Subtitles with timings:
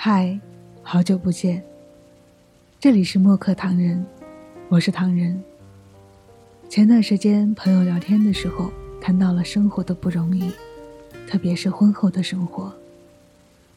[0.00, 0.38] 嗨，
[0.80, 1.60] 好久不见。
[2.78, 4.06] 这里是墨客唐人，
[4.68, 5.42] 我是唐人。
[6.68, 10.52] 前段时间朋友聊天的时候，谈到了生活的不容易，
[11.26, 12.72] 特别是婚后的生活。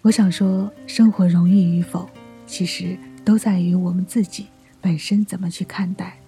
[0.03, 2.07] 我想说，生活容易与否，
[2.45, 2.95] 其实
[3.25, 4.45] 都在于我们自己
[4.79, 6.19] 本身怎么去看待。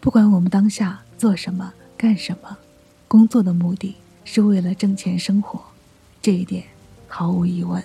[0.00, 2.58] 不管我们当下做什么、干什么，
[3.08, 5.62] 工作的目的是为了挣钱生活，
[6.20, 6.64] 这一点
[7.08, 7.82] 毫无疑问。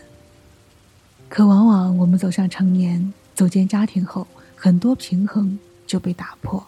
[1.27, 4.25] 可往往我们走向成年、组建家庭后，
[4.55, 6.65] 很多平衡就被打破。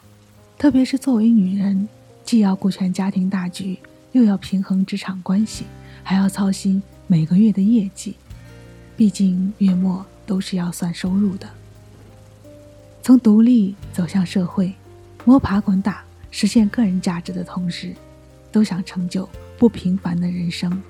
[0.58, 1.88] 特别是作为女人，
[2.26, 3.78] 既要顾全家庭大局，
[4.12, 5.66] 又要平衡职场关系，
[6.04, 8.16] 还要操心每个月的业绩。
[8.98, 11.48] 毕竟月末都是要算收入的。
[13.04, 14.74] 从独立走向社会，
[15.24, 17.96] 摸爬滚打，实现个人价值的同时，
[18.52, 20.82] 都想成就不平凡的人生。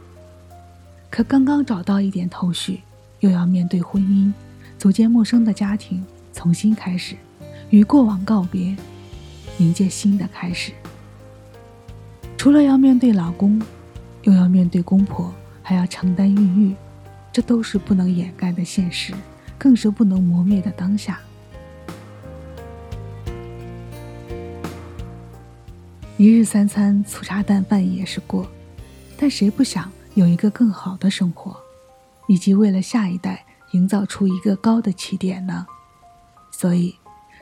[1.11, 2.81] 可刚刚找到一点头绪。
[3.19, 4.31] 又要面对婚姻，
[4.77, 7.15] 组建陌生的家庭，重新开始，
[7.69, 8.75] 与过往告别，
[9.57, 10.71] 迎接新的开始。
[12.37, 13.61] 除了要面对老公，
[14.21, 16.75] 又要面对公婆，还要承担孕育，
[17.33, 19.13] 这都是不能掩盖的现实，
[19.57, 21.19] 更是不能磨灭的当下。
[26.17, 28.47] 一日三餐，粗茶淡饭也是过，
[29.17, 31.55] 但谁不想有一个更好的生活？
[32.27, 35.65] 以及为了下一代营造出一个高的起点呢？
[36.51, 36.95] 所以，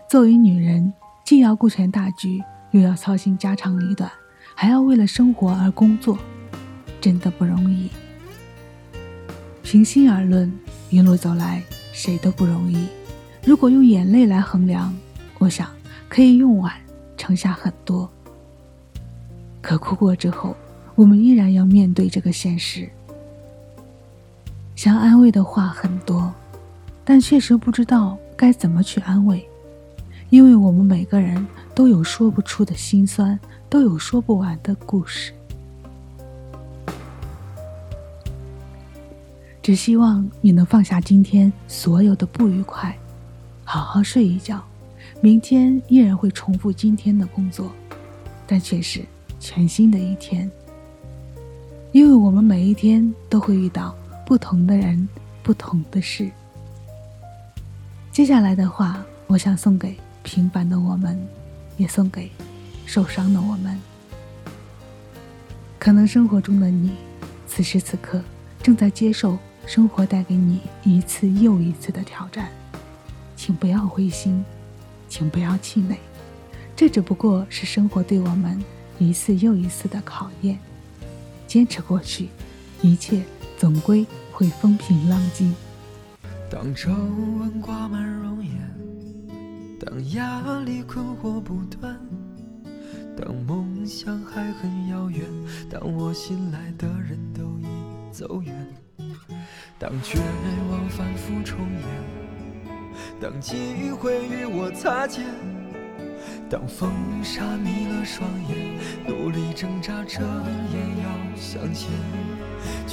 [0.09, 0.93] 作为女人，
[1.25, 2.41] 既要顾全大局，
[2.71, 4.11] 又要操心家长里短，
[4.53, 6.17] 还要为了生活而工作，
[6.99, 7.89] 真的不容易。
[9.63, 10.51] 平心而论，
[10.89, 12.87] 一路走来，谁都不容易。
[13.43, 14.93] 如果用眼泪来衡量，
[15.39, 15.69] 我想
[16.09, 16.73] 可以用碗
[17.15, 18.09] 盛下很多。
[19.61, 20.55] 可哭过之后，
[20.93, 22.87] 我们依然要面对这个现实。
[24.75, 26.31] 想安慰的话很多，
[27.05, 29.47] 但确实不知道该怎么去安慰，
[30.29, 35.31] 因为我们每个人都有说不出的心酸，都有说不完的故事。
[39.63, 42.95] 只希望你能放下今天所有的不愉快，
[43.63, 44.61] 好好睡一觉，
[45.21, 47.71] 明天依然会重复今天的工作，
[48.45, 49.03] 但却是
[49.39, 50.51] 全新的一天，
[51.93, 53.95] 因为我们每一天都会遇到。
[54.25, 55.07] 不同的人，
[55.43, 56.31] 不同的事。
[58.11, 61.15] 接下来的话，我想送给平凡的我们，
[61.77, 62.31] 也送给
[62.87, 63.79] 受伤的我们。
[65.77, 66.91] 可能生活中的你，
[67.45, 68.19] 此时此刻
[68.63, 69.37] 正在接受
[69.67, 72.49] 生活带给你一次又一次的挑战，
[73.35, 74.43] 请不要灰心，
[75.07, 75.97] 请不要气馁，
[76.75, 78.59] 这只不过是生活对我们
[78.97, 80.57] 一次又一次的考验。
[81.45, 82.29] 坚持过去，
[82.81, 83.21] 一切。
[83.57, 85.55] 总归会风平浪静。
[86.49, 88.51] 当皱纹挂满容颜，
[89.79, 91.97] 当压力困惑不断，
[93.15, 95.25] 当梦想还很遥远，
[95.69, 97.65] 当我信赖的人都已
[98.11, 98.53] 走远，
[99.79, 100.19] 当绝
[100.69, 101.81] 望反复重演，
[103.21, 105.25] 当机会与我擦肩，
[106.49, 106.91] 当风
[107.23, 108.77] 沙迷了双眼，
[109.07, 111.89] 努力挣扎着也要向前。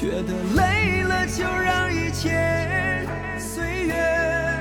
[0.02, 3.06] 觉得累了，就让一切
[3.38, 4.58] 随缘，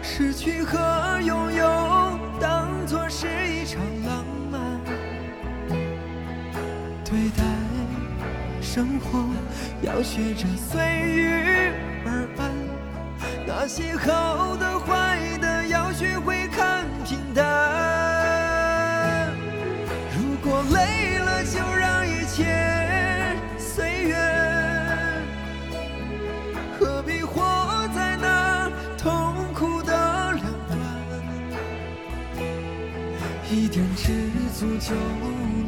[0.00, 4.80] 失去和拥有当作是一场浪漫。
[7.04, 7.42] 对待
[8.62, 9.26] 生活，
[9.82, 11.72] 要学着随遇
[12.06, 12.52] 而安，
[13.44, 17.42] 那些好的坏的，要学会看平淡。
[20.16, 22.86] 如果累了，就让一切。
[34.40, 34.94] 知足就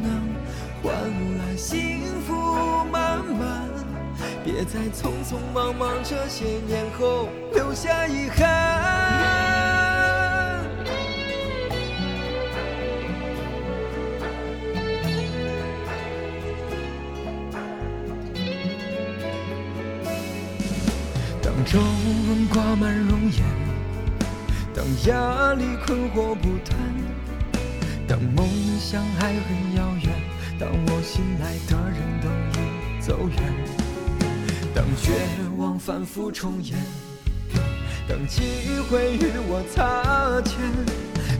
[0.01, 0.33] 能
[0.81, 0.93] 换
[1.37, 3.69] 来幸福满满，
[4.43, 8.41] 别在匆匆忙忙这些年后留下遗憾。
[21.43, 23.43] 当皱纹挂满容颜，
[24.73, 26.72] 当压力困惑不断。
[28.13, 28.47] 当梦
[28.79, 30.13] 想还很遥远，
[30.59, 32.29] 当我醒来的人都
[32.59, 33.37] 已走远，
[34.71, 35.13] 当绝
[35.57, 36.77] 望反复重演，
[38.07, 38.43] 当机
[38.87, 40.59] 会与我擦肩，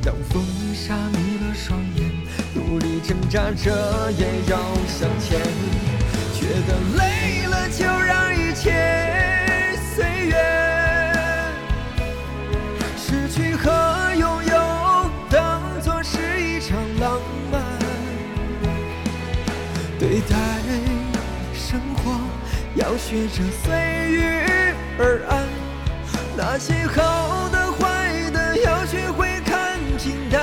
[0.02, 0.44] 当风
[0.74, 2.10] 沙迷了双眼，
[2.56, 5.40] 努力挣扎着也要向前，
[6.34, 10.34] 觉得累了就让一切随
[12.98, 13.93] 失去和。
[22.84, 23.72] 要学着随
[24.12, 24.20] 遇
[25.00, 25.48] 而安。
[26.36, 30.42] 那些好的坏的，要学会看清淡。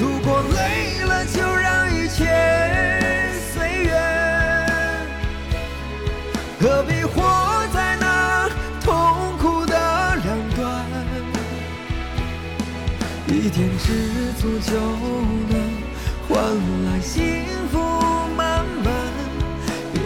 [0.00, 2.24] 如果累了，就让一切
[3.54, 3.94] 随缘，
[6.60, 7.22] 何必活
[7.72, 8.50] 在那
[8.82, 9.72] 痛苦的
[10.16, 10.84] 两端？
[13.28, 14.72] 一点知足就
[15.48, 15.54] 能
[16.28, 16.42] 换
[16.86, 17.29] 来幸福满满。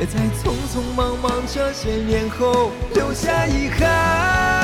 [0.05, 4.55] 别在匆匆忙忙这些年后留下遗憾。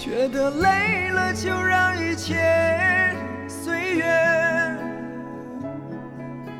[0.00, 3.14] 觉得累了，就让一切
[3.46, 4.78] 随缘。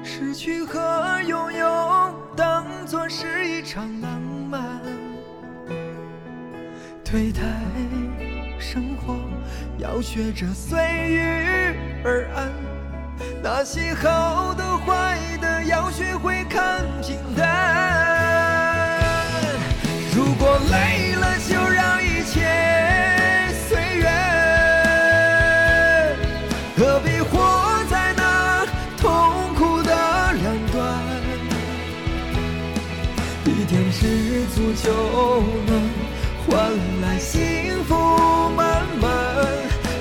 [0.04, 4.78] 失去和拥有，当作是一场浪漫。
[7.02, 7.40] 对待
[8.58, 9.16] 生活，
[9.78, 10.78] 要学着随
[11.08, 12.52] 遇而安。
[13.42, 17.48] 那些好的坏的，要学会看平淡。
[20.14, 21.09] 如果累
[34.74, 35.90] 就能
[36.46, 36.70] 换
[37.02, 37.94] 来幸福
[38.56, 39.10] 满满，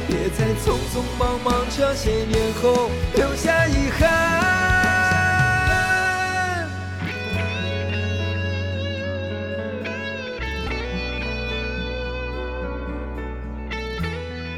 [0.08, 4.08] 别在匆匆忙忙这些年后留下遗憾。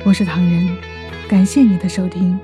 [0.04, 0.78] 我是唐人，
[1.30, 2.38] 感谢你的收听，